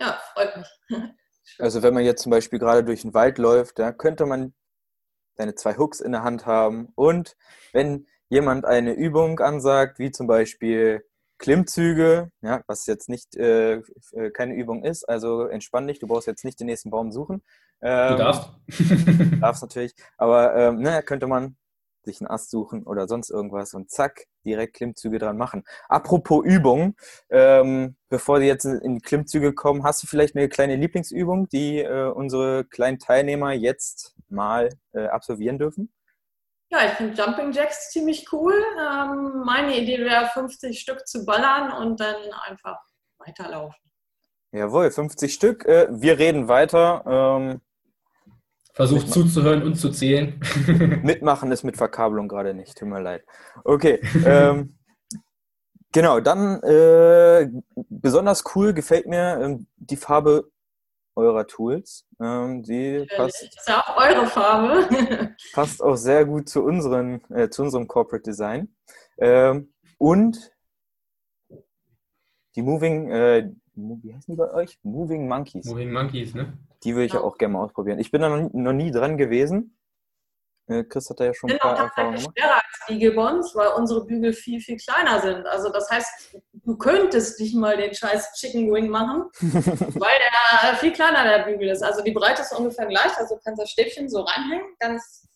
Ja, 0.00 0.18
freut 0.32 0.56
mich. 0.56 0.68
Also 1.58 1.82
wenn 1.82 1.92
man 1.92 2.04
jetzt 2.04 2.22
zum 2.22 2.30
Beispiel 2.30 2.60
gerade 2.60 2.84
durch 2.84 3.02
den 3.02 3.12
Wald 3.12 3.36
läuft, 3.36 3.78
da 3.80 3.92
könnte 3.92 4.24
man 4.24 4.54
seine 5.36 5.56
zwei 5.56 5.76
Hooks 5.76 6.00
in 6.00 6.12
der 6.12 6.22
Hand 6.22 6.46
haben 6.46 6.92
und 6.94 7.36
wenn 7.72 8.06
jemand 8.28 8.64
eine 8.64 8.92
Übung 8.92 9.40
ansagt, 9.40 9.98
wie 9.98 10.12
zum 10.12 10.28
Beispiel 10.28 11.04
Klimmzüge, 11.38 12.30
ja, 12.40 12.62
was 12.66 12.86
jetzt 12.86 13.08
nicht 13.08 13.36
äh, 13.36 13.82
äh, 14.12 14.30
keine 14.32 14.54
Übung 14.54 14.84
ist, 14.84 15.06
also 15.08 15.46
entspann 15.46 15.88
dich, 15.88 15.98
du 15.98 16.06
brauchst 16.06 16.28
jetzt 16.28 16.44
nicht 16.44 16.60
den 16.60 16.66
nächsten 16.66 16.90
Baum 16.90 17.10
suchen. 17.10 17.42
Ähm, 17.82 18.12
Du 18.12 18.16
darfst. 18.18 18.50
Darfst 19.40 19.62
natürlich, 19.62 19.94
aber 20.18 20.54
ähm, 20.54 20.80
ne, 20.80 21.02
könnte 21.02 21.26
man 21.26 21.56
sich 22.04 22.20
einen 22.20 22.30
Ast 22.30 22.50
suchen 22.50 22.84
oder 22.84 23.08
sonst 23.08 23.30
irgendwas 23.30 23.74
und 23.74 23.90
zack, 23.90 24.26
direkt 24.44 24.76
Klimmzüge 24.76 25.18
dran 25.18 25.36
machen. 25.36 25.64
Apropos 25.88 26.44
Übung, 26.44 26.96
ähm, 27.30 27.96
bevor 28.08 28.40
die 28.40 28.46
jetzt 28.46 28.64
in 28.64 29.00
Klimmzüge 29.00 29.52
kommen, 29.52 29.84
hast 29.84 30.02
du 30.02 30.06
vielleicht 30.06 30.36
eine 30.36 30.48
kleine 30.48 30.76
Lieblingsübung, 30.76 31.48
die 31.48 31.78
äh, 31.78 32.10
unsere 32.10 32.64
kleinen 32.64 32.98
Teilnehmer 32.98 33.52
jetzt 33.52 34.14
mal 34.28 34.68
äh, 34.92 35.06
absolvieren 35.06 35.58
dürfen? 35.58 35.92
Ja, 36.72 36.86
ich 36.86 36.92
finde 36.92 37.20
Jumping 37.20 37.52
Jacks 37.52 37.90
ziemlich 37.90 38.32
cool. 38.32 38.54
Ähm, 38.78 39.42
meine 39.44 39.76
Idee 39.76 39.98
wäre, 40.04 40.26
50 40.26 40.78
Stück 40.78 41.06
zu 41.06 41.24
ballern 41.24 41.72
und 41.72 41.98
dann 41.98 42.16
einfach 42.46 42.78
weiterlaufen. 43.18 43.80
Jawohl, 44.52 44.90
50 44.90 45.34
Stück. 45.34 45.64
Äh, 45.64 45.88
wir 45.90 46.18
reden 46.18 46.46
weiter. 46.46 47.04
Ähm, 47.06 47.60
versucht 48.80 49.08
Mitmachen. 49.08 49.28
zuzuhören 49.28 49.62
und 49.62 49.74
zu 49.74 49.90
zählen. 49.90 50.40
Mitmachen 51.02 51.52
ist 51.52 51.64
mit 51.64 51.76
Verkabelung 51.76 52.28
gerade 52.28 52.54
nicht, 52.54 52.78
tut 52.78 52.88
mir 52.88 53.02
leid. 53.02 53.24
Okay. 53.62 54.00
ähm, 54.24 54.78
genau, 55.92 56.20
dann 56.20 56.62
äh, 56.62 57.50
besonders 57.90 58.42
cool 58.54 58.72
gefällt 58.72 59.06
mir 59.06 59.38
ähm, 59.42 59.66
die 59.76 59.96
Farbe 59.96 60.50
eurer 61.14 61.46
Tools. 61.46 62.06
Ähm, 62.22 62.62
die 62.62 63.06
passt, 63.14 63.42
ist 63.42 63.68
ja 63.68 63.80
auch 63.80 63.96
eure 63.98 64.26
Farbe. 64.26 65.36
passt 65.52 65.82
auch 65.82 65.96
sehr 65.96 66.24
gut 66.24 66.48
zu, 66.48 66.62
unseren, 66.62 67.20
äh, 67.30 67.50
zu 67.50 67.62
unserem 67.62 67.86
Corporate 67.86 68.22
Design. 68.22 68.74
Ähm, 69.18 69.74
und 69.98 70.52
die 72.56 72.62
Moving, 72.62 73.10
äh, 73.10 73.50
wie 73.74 74.14
heißen 74.14 74.32
die 74.32 74.38
bei 74.38 74.50
euch? 74.54 74.78
Moving 74.82 75.28
Monkeys. 75.28 75.66
Moving 75.66 75.92
Monkeys, 75.92 76.34
ne? 76.34 76.54
Die 76.82 76.94
würde 76.94 77.06
ich 77.06 77.12
ja. 77.12 77.20
auch 77.20 77.36
gerne 77.38 77.54
mal 77.54 77.64
ausprobieren. 77.64 77.98
Ich 77.98 78.10
bin 78.10 78.22
da 78.22 78.28
noch, 78.28 78.50
noch 78.52 78.72
nie 78.72 78.90
dran 78.90 79.16
gewesen. 79.16 79.76
Äh, 80.70 80.84
Chris 80.84 81.10
hat 81.10 81.18
da 81.18 81.24
ja 81.24 81.34
schon 81.34 81.50
ein 81.50 81.58
paar 81.58 81.76
Erfahrungen 81.76 82.16
gemacht. 82.16 82.38
schwerer 82.38 82.54
als 82.54 82.86
die 82.88 82.98
Gibbons, 82.98 83.54
weil 83.56 83.68
unsere 83.76 84.06
Bügel 84.06 84.32
viel, 84.32 84.60
viel 84.60 84.76
kleiner 84.76 85.20
sind. 85.20 85.46
Also 85.46 85.68
das 85.68 85.90
heißt, 85.90 86.38
du 86.52 86.76
könntest 86.76 87.40
nicht 87.40 87.54
mal 87.54 87.76
den 87.76 87.92
scheiß 87.92 88.32
Chicken 88.34 88.72
Wing 88.72 88.88
machen, 88.88 89.24
weil 89.40 90.12
der 90.62 90.76
viel 90.76 90.92
kleiner 90.92 91.24
der 91.24 91.44
Bügel 91.44 91.70
ist. 91.70 91.82
Also 91.82 92.02
die 92.02 92.12
Breite 92.12 92.42
ist 92.42 92.52
ungefähr 92.52 92.86
gleich, 92.86 93.16
also 93.16 93.34
du 93.34 93.40
kannst 93.42 93.60
das 93.60 93.70
Stäbchen 93.70 94.08
so 94.08 94.20
reinhängen, 94.20 94.76
ganz 94.78 95.28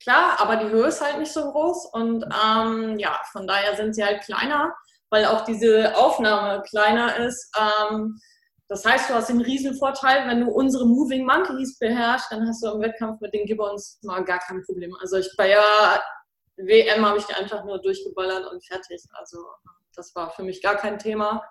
klar, 0.00 0.36
aber 0.38 0.56
die 0.56 0.70
Höhe 0.70 0.86
ist 0.86 1.04
halt 1.04 1.18
nicht 1.18 1.32
so 1.32 1.50
groß 1.50 1.86
und 1.86 2.24
ähm, 2.24 2.98
ja, 2.98 3.20
von 3.32 3.46
daher 3.48 3.74
sind 3.74 3.94
sie 3.94 4.04
halt 4.04 4.22
kleiner, 4.22 4.72
weil 5.10 5.24
auch 5.24 5.44
diese 5.44 5.96
Aufnahme 5.96 6.62
kleiner 6.62 7.16
ist. 7.16 7.52
Ähm, 7.58 8.20
das 8.68 8.84
heißt, 8.84 9.08
du 9.08 9.14
hast 9.14 9.30
den 9.30 9.40
riesen 9.40 9.74
Vorteil, 9.74 10.28
wenn 10.28 10.44
du 10.44 10.50
unsere 10.50 10.86
Moving 10.86 11.24
Monkeys 11.24 11.78
beherrschst, 11.78 12.30
dann 12.30 12.46
hast 12.46 12.62
du 12.62 12.68
im 12.68 12.80
Wettkampf 12.80 13.20
mit 13.20 13.32
den 13.32 13.46
Gibbons 13.46 13.98
mal 14.02 14.22
gar 14.24 14.38
kein 14.40 14.62
Problem. 14.62 14.94
Also 15.00 15.16
ich 15.16 15.30
bei 15.38 15.48
der 15.48 16.02
WM 16.56 17.06
habe 17.06 17.18
ich 17.18 17.24
die 17.24 17.34
einfach 17.34 17.64
nur 17.64 17.80
durchgeballert 17.80 18.46
und 18.52 18.64
fertig. 18.66 19.02
Also 19.12 19.38
das 19.94 20.14
war 20.14 20.30
für 20.30 20.42
mich 20.42 20.62
gar 20.62 20.76
kein 20.76 20.98
Thema, 20.98 21.42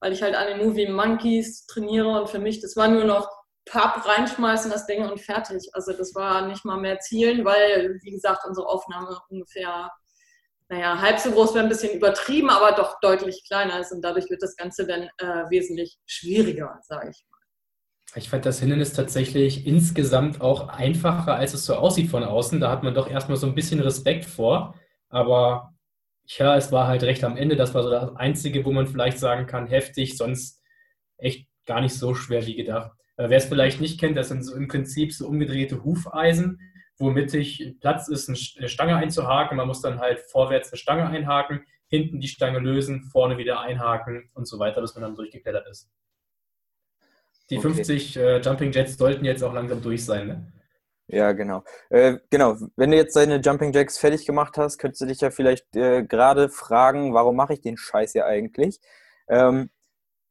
weil 0.00 0.12
ich 0.12 0.22
halt 0.22 0.34
an 0.34 0.48
den 0.48 0.66
Moving 0.66 0.92
Monkeys 0.92 1.66
trainiere 1.66 2.20
und 2.20 2.28
für 2.28 2.40
mich, 2.40 2.60
das 2.60 2.76
war 2.76 2.88
nur 2.88 3.04
noch 3.04 3.30
Papp 3.66 4.06
reinschmeißen, 4.06 4.70
das 4.70 4.86
Ding 4.86 5.08
und 5.08 5.20
fertig. 5.20 5.70
Also 5.74 5.92
das 5.92 6.14
war 6.14 6.46
nicht 6.46 6.64
mal 6.64 6.78
mehr 6.78 6.98
Zielen, 6.98 7.44
weil, 7.44 7.98
wie 8.02 8.10
gesagt, 8.10 8.44
unsere 8.46 8.66
Aufnahme 8.66 9.16
ungefähr 9.28 9.90
naja, 10.68 11.00
halb 11.00 11.18
so 11.18 11.30
groß 11.30 11.54
wäre 11.54 11.64
ein 11.64 11.68
bisschen 11.68 11.94
übertrieben, 11.94 12.50
aber 12.50 12.72
doch 12.72 12.98
deutlich 13.00 13.44
kleiner 13.46 13.80
ist 13.80 13.92
und 13.92 14.02
dadurch 14.02 14.30
wird 14.30 14.42
das 14.42 14.56
Ganze 14.56 14.86
dann 14.86 15.02
äh, 15.18 15.50
wesentlich 15.50 15.98
schwieriger, 16.06 16.78
sage 16.82 17.10
ich 17.10 17.24
mal. 17.30 17.34
Ich 18.16 18.30
fand 18.30 18.46
das 18.46 18.60
Hindernis 18.60 18.92
tatsächlich 18.92 19.66
insgesamt 19.66 20.40
auch 20.40 20.68
einfacher, 20.68 21.34
als 21.34 21.52
es 21.52 21.66
so 21.66 21.74
aussieht 21.74 22.10
von 22.10 22.22
außen. 22.22 22.60
Da 22.60 22.70
hat 22.70 22.82
man 22.82 22.94
doch 22.94 23.10
erstmal 23.10 23.36
so 23.36 23.46
ein 23.46 23.54
bisschen 23.54 23.80
Respekt 23.80 24.24
vor. 24.24 24.74
Aber 25.08 25.74
ja, 26.26 26.56
es 26.56 26.70
war 26.70 26.86
halt 26.86 27.02
recht 27.02 27.24
am 27.24 27.36
Ende. 27.36 27.56
Das 27.56 27.74
war 27.74 27.82
so 27.82 27.90
das 27.90 28.14
Einzige, 28.16 28.64
wo 28.64 28.72
man 28.72 28.86
vielleicht 28.86 29.18
sagen 29.18 29.46
kann, 29.46 29.66
heftig, 29.66 30.16
sonst 30.16 30.62
echt 31.16 31.48
gar 31.66 31.80
nicht 31.80 31.94
so 31.94 32.14
schwer 32.14 32.46
wie 32.46 32.54
gedacht. 32.54 32.92
Äh, 33.16 33.28
Wer 33.30 33.38
es 33.38 33.46
vielleicht 33.46 33.80
nicht 33.80 33.98
kennt, 33.98 34.16
das 34.16 34.28
sind 34.28 34.44
so 34.44 34.54
im 34.54 34.68
Prinzip 34.68 35.12
so 35.12 35.26
umgedrehte 35.26 35.82
Hufeisen 35.82 36.60
wo 36.96 37.10
mittig 37.10 37.76
Platz 37.80 38.08
ist, 38.08 38.28
eine 38.28 38.68
Stange 38.68 38.96
einzuhaken. 38.96 39.56
Man 39.56 39.66
muss 39.66 39.80
dann 39.80 40.00
halt 40.00 40.20
vorwärts 40.20 40.70
eine 40.70 40.78
Stange 40.78 41.06
einhaken, 41.06 41.64
hinten 41.88 42.20
die 42.20 42.28
Stange 42.28 42.58
lösen, 42.58 43.04
vorne 43.04 43.38
wieder 43.38 43.60
einhaken 43.60 44.30
und 44.34 44.46
so 44.46 44.58
weiter, 44.58 44.80
bis 44.80 44.94
man 44.94 45.02
dann 45.02 45.16
durchgeklettert 45.16 45.66
ist. 45.68 45.90
Die 47.50 47.58
okay. 47.58 47.74
50 47.74 48.16
äh, 48.16 48.40
Jumping 48.40 48.72
Jets 48.72 48.96
sollten 48.96 49.24
jetzt 49.24 49.42
auch 49.42 49.52
langsam 49.52 49.82
durch 49.82 50.04
sein, 50.04 50.26
ne? 50.26 50.52
Ja, 51.06 51.32
genau. 51.32 51.64
Äh, 51.90 52.16
genau, 52.30 52.56
wenn 52.76 52.90
du 52.90 52.96
jetzt 52.96 53.14
deine 53.14 53.36
Jumping 53.36 53.74
Jacks 53.74 53.98
fertig 53.98 54.24
gemacht 54.24 54.56
hast, 54.56 54.78
könntest 54.78 55.02
du 55.02 55.06
dich 55.06 55.20
ja 55.20 55.30
vielleicht 55.30 55.76
äh, 55.76 56.02
gerade 56.02 56.48
fragen, 56.48 57.12
warum 57.12 57.36
mache 57.36 57.52
ich 57.52 57.60
den 57.60 57.76
Scheiß 57.76 58.12
hier 58.12 58.24
eigentlich? 58.24 58.80
Ähm, 59.28 59.68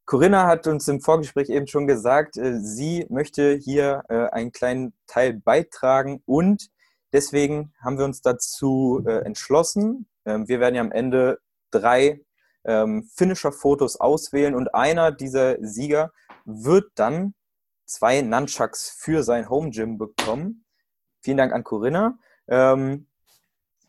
Corinna 0.06 0.46
hat 0.46 0.66
uns 0.66 0.86
im 0.88 1.00
Vorgespräch 1.00 1.48
eben 1.48 1.66
schon 1.66 1.86
gesagt, 1.86 2.36
äh, 2.36 2.60
sie 2.60 3.06
möchte 3.08 3.54
hier 3.54 4.02
äh, 4.08 4.26
einen 4.30 4.52
kleinen 4.52 4.92
Teil 5.06 5.32
beitragen 5.32 6.22
und 6.26 6.68
deswegen 7.12 7.72
haben 7.82 7.98
wir 7.98 8.04
uns 8.04 8.20
dazu 8.20 9.02
äh, 9.06 9.24
entschlossen. 9.24 10.06
Ähm, 10.26 10.46
wir 10.46 10.60
werden 10.60 10.74
ja 10.74 10.82
am 10.82 10.92
Ende 10.92 11.38
drei 11.70 12.20
ähm, 12.64 13.08
Finisher-Fotos 13.14 13.96
auswählen 13.96 14.54
und 14.54 14.74
einer 14.74 15.10
dieser 15.10 15.56
Sieger 15.64 16.12
wird 16.44 16.92
dann 16.96 17.34
zwei 17.86 18.20
Nunchucks 18.20 18.90
für 18.90 19.22
sein 19.22 19.48
Home 19.48 19.70
Gym 19.70 19.96
bekommen. 19.96 20.64
Vielen 21.22 21.38
Dank 21.38 21.52
an 21.52 21.64
Corinna. 21.64 22.18
Ähm, 22.48 23.06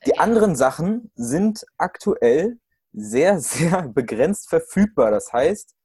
die 0.06 0.18
anderen 0.18 0.56
Sachen 0.56 1.12
sind 1.16 1.66
aktuell 1.78 2.60
sehr, 2.94 3.40
sehr 3.42 3.90
begrenzt 3.90 4.50
verfügbar. 4.50 5.12
Das 5.12 5.34
heißt, 5.34 5.76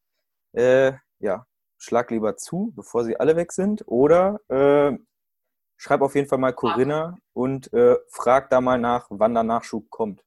äh, 0.52 0.92
ja, 1.18 1.46
schlag 1.78 2.10
lieber 2.10 2.36
zu, 2.36 2.72
bevor 2.74 3.04
sie 3.04 3.18
alle 3.18 3.36
weg 3.36 3.52
sind. 3.52 3.82
Oder 3.86 4.40
äh, 4.48 4.96
schreib 5.76 6.02
auf 6.02 6.14
jeden 6.14 6.28
Fall 6.28 6.38
mal 6.38 6.52
Corinna 6.52 7.18
und 7.32 7.72
äh, 7.72 7.96
frag 8.08 8.50
da 8.50 8.60
mal 8.60 8.78
nach, 8.78 9.06
wann 9.10 9.34
der 9.34 9.42
Nachschub 9.42 9.90
kommt. 9.90 10.22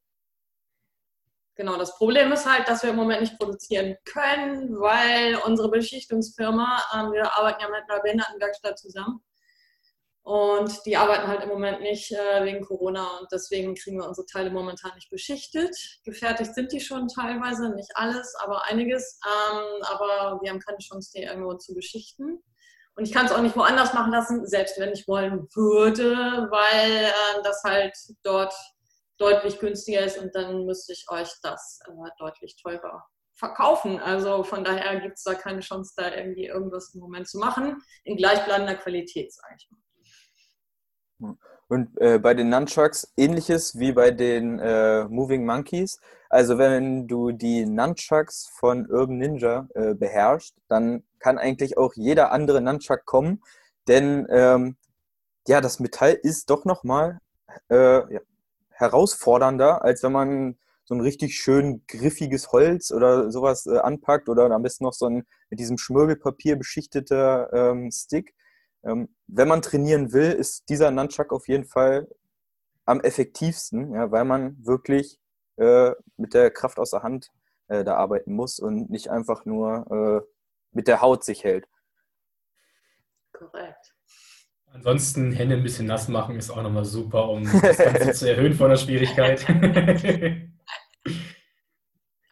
Genau, 1.56 1.78
das 1.78 1.96
Problem 1.98 2.32
ist 2.32 2.52
halt, 2.52 2.68
dass 2.68 2.82
wir 2.82 2.90
im 2.90 2.96
Moment 2.96 3.22
nicht 3.22 3.38
produzieren 3.38 3.96
können, 4.06 4.80
weil 4.80 5.36
unsere 5.46 5.70
Beschichtungsfirma, 5.70 6.82
äh, 6.92 7.12
wir 7.12 7.38
arbeiten 7.38 7.62
ja 7.62 7.70
mit 7.70 7.84
einer 7.88 8.02
Behindertenwerkstatt 8.02 8.80
zusammen 8.80 9.24
und 10.24 10.86
die 10.86 10.96
arbeiten 10.96 11.28
halt 11.28 11.44
im 11.44 11.50
Moment 11.50 11.82
nicht 11.82 12.12
äh, 12.14 12.46
wegen 12.46 12.64
Corona 12.66 13.20
und 13.20 13.28
deswegen 13.32 13.76
kriegen 13.76 14.00
wir 14.00 14.08
unsere 14.08 14.26
Teile 14.26 14.52
momentan 14.52 14.94
nicht 14.96 15.10
beschichtet. 15.10 15.76
Gefertigt 16.06 16.56
sind 16.56 16.72
die 16.72 16.80
schon 16.80 17.10
teilweise, 17.10 17.76
nicht 17.76 17.92
alles, 17.96 18.34
aber 18.40 18.64
einiges. 18.66 19.20
Ähm, 19.26 19.84
aber 19.84 20.40
wir 20.42 20.50
haben 20.50 20.60
keine 20.60 20.78
Chance, 20.78 21.12
die 21.14 21.24
irgendwo 21.24 21.56
zu 21.56 21.74
beschichten. 21.74 22.42
Und 22.96 23.06
ich 23.06 23.12
kann 23.12 23.26
es 23.26 23.34
auch 23.34 23.42
nicht 23.42 23.58
woanders 23.58 23.94
machen 23.94 24.14
lassen, 24.14 24.48
selbst 24.48 24.80
wenn 24.80 24.94
ich 24.94 25.08
wollen 25.10 25.48
würde, 25.54 26.16
weil 26.50 27.06
äh, 27.06 27.44
das 27.44 27.62
halt 27.66 27.98
dort 28.24 28.54
deutlich 29.18 29.60
günstiger 29.60 30.02
ist 30.02 30.18
und 30.18 30.34
dann 30.36 30.66
müsste 30.66 30.94
ich 30.94 31.06
euch 31.10 31.30
das 31.42 31.80
äh, 31.86 32.10
deutlich 32.18 32.56
teurer 32.62 33.04
verkaufen. 33.36 34.00
Also 34.00 34.44
von 34.44 34.64
daher 34.64 35.02
gibt 35.02 35.18
es 35.18 35.24
da 35.24 35.34
keine 35.34 35.60
Chance, 35.60 35.94
da 35.98 36.16
irgendwie 36.16 36.46
irgendwas 36.46 36.94
im 36.94 37.02
Moment 37.02 37.28
zu 37.28 37.40
machen, 37.40 37.82
in 38.06 38.16
gleichbleibender 38.16 38.76
Qualität, 38.76 39.34
sage 39.34 39.56
ich 39.58 39.70
mal. 39.70 39.80
Und 41.68 42.00
äh, 42.02 42.20
bei 42.20 42.34
den 42.34 42.50
Nunchucks 42.50 43.14
ähnliches 43.18 43.80
wie 43.80 43.94
bei 43.94 44.12
den 44.12 44.60
äh, 44.60 45.06
Moving 45.06 45.46
Monkeys. 45.46 46.00
Also 46.30 46.58
wenn 46.58 47.08
du 47.08 47.32
die 47.32 47.66
Nunchucks 47.66 48.52
von 48.60 48.90
Urban 48.90 49.18
Ninja 49.18 49.68
äh, 49.74 49.94
beherrschst, 49.94 50.56
dann 50.68 51.04
kann 51.20 51.38
eigentlich 51.38 51.78
auch 51.78 51.94
jeder 51.96 52.32
andere 52.32 52.60
Nunchuck 52.60 53.06
kommen, 53.06 53.42
denn 53.88 54.28
ähm, 54.30 54.76
ja, 55.48 55.62
das 55.62 55.80
Metall 55.80 56.14
ist 56.14 56.50
doch 56.50 56.66
nochmal 56.66 57.20
äh, 57.70 58.14
ja, 58.14 58.20
herausfordernder, 58.72 59.84
als 59.84 60.04
wenn 60.04 60.12
man 60.12 60.58
so 60.86 60.96
ein 60.96 61.02
richtig 61.02 61.38
schön 61.38 61.84
griffiges 61.88 62.52
Holz 62.52 62.92
oder 62.92 63.32
sowas 63.32 63.66
äh, 63.66 63.78
anpackt 63.78 64.28
oder 64.30 64.50
am 64.52 64.64
besten 64.64 64.84
noch 64.84 64.94
so 64.94 65.08
ein 65.08 65.26
mit 65.50 65.60
diesem 65.60 65.78
Schmirgelpapier 65.78 66.56
beschichteter 66.58 67.52
ähm, 67.54 67.90
Stick. 67.92 68.34
Ähm, 68.84 69.16
wenn 69.28 69.48
man 69.48 69.62
trainieren 69.62 70.12
will, 70.12 70.32
ist 70.32 70.70
dieser 70.70 70.92
Nunchuck 70.92 71.32
auf 71.32 71.48
jeden 71.48 71.66
Fall 71.66 72.08
am 72.86 73.00
effektivsten, 73.02 73.94
ja, 73.94 74.12
weil 74.12 74.26
man 74.26 74.58
wirklich 74.66 75.20
äh, 75.58 75.92
mit 76.18 76.34
der 76.34 76.52
Kraft 76.52 76.80
aus 76.80 76.92
der 76.92 77.04
Hand 77.04 77.30
äh, 77.68 77.84
da 77.84 77.96
arbeiten 77.96 78.34
muss 78.34 78.60
und 78.60 78.90
nicht 78.90 79.10
einfach 79.10 79.46
nur 79.46 80.24
äh, 80.24 80.28
mit 80.72 80.88
der 80.88 81.02
Haut 81.02 81.24
sich 81.24 81.44
hält. 81.44 81.68
Korrekt. 83.32 83.94
Ansonsten 84.74 85.32
Hände 85.32 85.56
ein 85.56 85.64
bisschen 85.64 85.86
nass 85.86 86.08
machen 86.08 86.36
ist 86.36 86.50
auch 86.50 86.62
nochmal 86.62 86.86
super, 86.86 87.30
um 87.30 87.44
das 87.62 87.78
Ganze 87.78 88.12
zu 88.14 88.30
erhöhen 88.30 88.54
von 88.54 88.70
der 88.70 88.78
Schwierigkeit. 88.78 89.46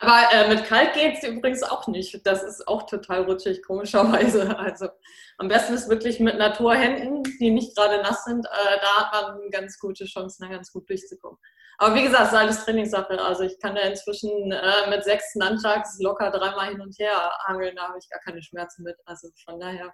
Aber 0.01 0.33
äh, 0.33 0.49
mit 0.49 0.65
kalt 0.65 0.93
geht 0.93 1.17
es 1.17 1.23
übrigens 1.23 1.61
auch 1.61 1.87
nicht. 1.87 2.25
Das 2.25 2.41
ist 2.41 2.67
auch 2.67 2.87
total 2.87 3.23
rutschig, 3.23 3.61
komischerweise. 3.63 4.57
Also 4.57 4.89
am 5.37 5.47
besten 5.47 5.75
ist 5.75 5.89
wirklich 5.89 6.19
mit 6.19 6.37
Naturhänden, 6.37 7.23
die 7.39 7.51
nicht 7.51 7.75
gerade 7.75 8.01
nass 8.01 8.25
sind. 8.25 8.45
Äh, 8.45 8.79
da 8.81 8.95
hat 8.95 9.11
man 9.13 9.41
eine 9.41 9.49
ganz 9.51 9.77
gute 9.77 10.05
Chance, 10.05 10.37
da 10.39 10.47
ganz 10.47 10.71
gut 10.71 10.89
durchzukommen. 10.89 11.37
Aber 11.77 11.95
wie 11.95 12.03
gesagt, 12.03 12.23
es 12.23 12.29
ist 12.29 12.37
alles 12.37 12.65
Trainingssache. 12.65 13.21
Also 13.21 13.43
ich 13.43 13.59
kann 13.59 13.75
da 13.75 13.81
inzwischen 13.81 14.51
äh, 14.51 14.89
mit 14.89 15.03
sechs 15.03 15.35
Nunchucks 15.35 15.99
locker 15.99 16.31
dreimal 16.31 16.69
hin 16.69 16.81
und 16.81 16.97
her 16.97 17.31
angeln. 17.45 17.75
Da 17.75 17.89
habe 17.89 17.99
ich 17.99 18.09
gar 18.09 18.19
keine 18.21 18.41
Schmerzen 18.41 18.83
mit. 18.83 18.95
Also 19.05 19.29
von 19.45 19.59
daher. 19.59 19.93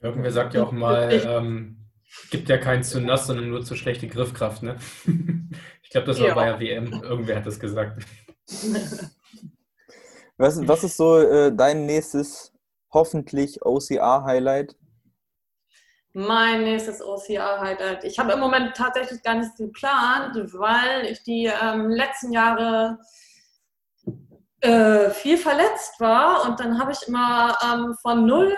Irgendwer 0.00 0.32
sagt 0.32 0.54
ja 0.54 0.64
auch 0.64 0.72
mal, 0.72 1.12
ähm, 1.26 1.88
gibt 2.30 2.48
ja 2.48 2.58
keinen 2.58 2.82
zu 2.82 3.00
nass, 3.00 3.28
sondern 3.28 3.48
nur 3.48 3.62
zu 3.62 3.76
schlechte 3.76 4.08
Griffkraft. 4.08 4.64
Ne? 4.64 4.76
ich 5.82 5.90
glaube, 5.90 6.08
das 6.08 6.18
war 6.18 6.28
ja. 6.28 6.34
bei 6.34 6.46
der 6.46 6.60
WM. 6.60 7.02
Irgendwer 7.02 7.36
hat 7.36 7.46
das 7.46 7.60
gesagt. 7.60 8.04
Was, 10.36 10.66
was 10.66 10.84
ist 10.84 10.96
so 10.96 11.18
äh, 11.18 11.54
dein 11.54 11.86
nächstes 11.86 12.52
hoffentlich 12.92 13.64
OCR-Highlight? 13.64 14.76
Mein 16.12 16.62
nächstes 16.62 17.02
OCR-Highlight. 17.02 18.04
Ich 18.04 18.18
habe 18.18 18.32
im 18.32 18.40
Moment 18.40 18.76
tatsächlich 18.76 19.22
gar 19.22 19.34
nichts 19.34 19.56
geplant, 19.56 20.36
weil 20.52 21.06
ich 21.06 21.22
die 21.24 21.46
ähm, 21.46 21.90
letzten 21.90 22.32
Jahre 22.32 22.98
äh, 24.60 25.10
viel 25.10 25.36
verletzt 25.36 25.98
war 25.98 26.48
und 26.48 26.60
dann 26.60 26.78
habe 26.78 26.92
ich 26.92 27.08
immer 27.08 27.56
ähm, 27.62 27.94
von 28.00 28.24
null 28.26 28.56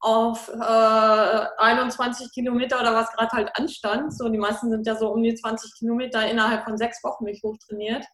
auf 0.00 0.48
äh, 0.48 1.46
21 1.58 2.32
Kilometer 2.32 2.80
oder 2.80 2.94
was 2.94 3.12
gerade 3.12 3.30
halt 3.32 3.50
anstand. 3.54 4.12
So, 4.16 4.28
die 4.28 4.38
meisten 4.38 4.70
sind 4.70 4.86
ja 4.86 4.96
so 4.96 5.12
um 5.12 5.22
die 5.22 5.34
20 5.34 5.78
Kilometer 5.78 6.28
innerhalb 6.28 6.64
von 6.64 6.76
sechs 6.76 7.02
Wochen 7.04 7.24
mich 7.24 7.40
hochtrainiert. 7.42 8.04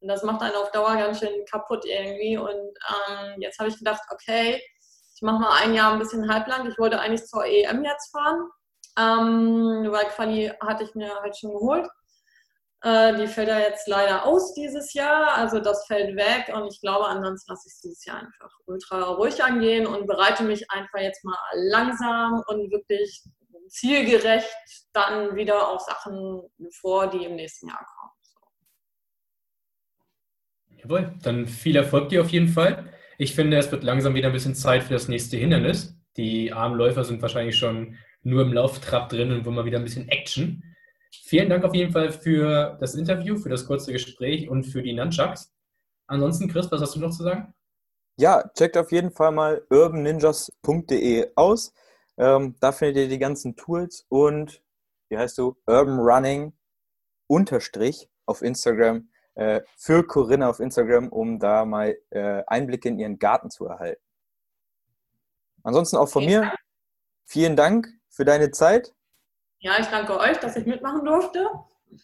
Und 0.00 0.08
das 0.08 0.22
macht 0.22 0.42
einen 0.42 0.56
auf 0.56 0.70
Dauer 0.70 0.96
ganz 0.96 1.20
schön 1.20 1.44
kaputt 1.44 1.84
irgendwie. 1.84 2.36
Und 2.38 2.50
ähm, 2.50 3.34
jetzt 3.38 3.58
habe 3.58 3.68
ich 3.68 3.78
gedacht, 3.78 4.02
okay, 4.10 4.62
ich 5.14 5.22
mache 5.22 5.40
mal 5.40 5.62
ein 5.62 5.74
Jahr 5.74 5.92
ein 5.92 5.98
bisschen 5.98 6.32
halblang. 6.32 6.68
Ich 6.68 6.78
wollte 6.78 6.98
eigentlich 6.98 7.26
zur 7.26 7.44
EM 7.44 7.84
jetzt 7.84 8.10
fahren, 8.10 8.48
ähm, 8.98 9.88
weil 9.90 10.06
Quali 10.06 10.52
hatte 10.62 10.84
ich 10.84 10.94
mir 10.94 11.14
halt 11.20 11.36
schon 11.36 11.52
geholt. 11.52 11.86
Äh, 12.82 13.14
die 13.16 13.26
fällt 13.26 13.48
ja 13.48 13.58
jetzt 13.58 13.86
leider 13.86 14.24
aus 14.24 14.54
dieses 14.54 14.94
Jahr, 14.94 15.34
also 15.34 15.60
das 15.60 15.86
fällt 15.86 16.16
weg 16.16 16.50
und 16.54 16.72
ich 16.72 16.80
glaube, 16.80 17.06
ansonsten 17.06 17.52
lasse 17.52 17.68
ich 17.68 17.74
es 17.74 17.80
dieses 17.80 18.04
Jahr 18.06 18.20
einfach 18.20 18.50
ultra 18.64 19.02
ruhig 19.02 19.44
angehen 19.44 19.86
und 19.86 20.06
bereite 20.06 20.42
mich 20.44 20.70
einfach 20.70 21.00
jetzt 21.00 21.22
mal 21.22 21.36
langsam 21.52 22.42
und 22.46 22.70
wirklich 22.70 23.22
zielgerecht 23.68 24.48
dann 24.94 25.36
wieder 25.36 25.68
auf 25.68 25.82
Sachen 25.82 26.50
vor, 26.80 27.08
die 27.08 27.26
im 27.26 27.36
nächsten 27.36 27.68
Jahr 27.68 27.84
kommen. 27.84 28.12
Jawohl, 30.82 31.14
dann 31.22 31.46
viel 31.46 31.76
Erfolg 31.76 32.08
dir 32.08 32.22
auf 32.22 32.30
jeden 32.30 32.48
Fall. 32.48 32.90
Ich 33.18 33.34
finde, 33.34 33.58
es 33.58 33.70
wird 33.70 33.84
langsam 33.84 34.14
wieder 34.14 34.28
ein 34.28 34.32
bisschen 34.32 34.54
Zeit 34.54 34.82
für 34.82 34.94
das 34.94 35.08
nächste 35.08 35.36
Hindernis. 35.36 35.94
Die 36.16 36.52
armen 36.52 36.76
Läufer 36.76 37.04
sind 37.04 37.20
wahrscheinlich 37.20 37.56
schon 37.56 37.96
nur 38.22 38.42
im 38.42 38.52
Lauftrab 38.52 39.08
drin 39.08 39.30
und 39.30 39.44
wollen 39.44 39.56
mal 39.56 39.64
wieder 39.64 39.78
ein 39.78 39.84
bisschen 39.84 40.08
Action. 40.08 40.62
Vielen 41.10 41.50
Dank 41.50 41.64
auf 41.64 41.74
jeden 41.74 41.92
Fall 41.92 42.12
für 42.12 42.78
das 42.80 42.94
Interview, 42.94 43.36
für 43.36 43.48
das 43.48 43.66
kurze 43.66 43.92
Gespräch 43.92 44.48
und 44.48 44.64
für 44.64 44.82
die 44.82 44.92
Nunchucks. 44.92 45.52
Ansonsten, 46.06 46.48
Chris, 46.48 46.70
was 46.70 46.80
hast 46.80 46.96
du 46.96 47.00
noch 47.00 47.10
zu 47.10 47.22
sagen? 47.22 47.52
Ja, 48.16 48.50
checkt 48.56 48.76
auf 48.76 48.90
jeden 48.90 49.10
Fall 49.10 49.32
mal 49.32 49.62
urbanninjas.de 49.70 51.32
aus. 51.34 51.74
Ähm, 52.16 52.54
da 52.60 52.72
findet 52.72 52.96
ihr 52.96 53.08
die 53.08 53.18
ganzen 53.18 53.56
Tools 53.56 54.06
und, 54.08 54.62
wie 55.08 55.18
heißt 55.18 55.38
du, 55.38 55.56
Urban 55.66 55.98
Running 55.98 56.52
unterstrich 57.26 58.08
auf 58.26 58.42
Instagram 58.42 59.09
äh, 59.40 59.62
für 59.74 60.06
Corinna 60.06 60.50
auf 60.50 60.60
Instagram, 60.60 61.08
um 61.08 61.38
da 61.38 61.64
mal 61.64 61.96
äh, 62.10 62.42
Einblicke 62.46 62.90
in 62.90 62.98
ihren 62.98 63.18
Garten 63.18 63.50
zu 63.50 63.64
erhalten. 63.66 64.02
Ansonsten 65.62 65.96
auch 65.96 66.08
von 66.10 66.26
mir, 66.26 66.52
vielen 67.24 67.56
Dank 67.56 67.88
für 68.10 68.26
deine 68.26 68.50
Zeit. 68.50 68.94
Ja, 69.60 69.78
ich 69.80 69.86
danke 69.86 70.18
euch, 70.18 70.38
dass 70.40 70.56
ich 70.56 70.66
mitmachen 70.66 71.06
durfte. 71.06 71.48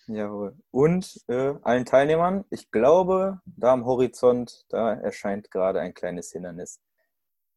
Jawohl. 0.07 0.57
Und 0.71 1.21
äh, 1.29 1.55
allen 1.61 1.85
Teilnehmern, 1.85 2.47
ich 2.49 2.71
glaube, 2.71 3.41
da 3.45 3.75
am 3.75 3.85
Horizont, 3.85 4.65
da 4.71 4.95
erscheint 4.95 5.51
gerade 5.51 5.81
ein 5.81 5.93
kleines 5.93 6.33
Hindernis. 6.33 6.81